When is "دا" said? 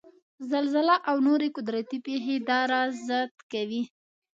2.49-2.59